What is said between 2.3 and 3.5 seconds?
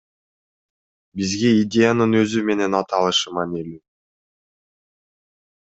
менен аталышы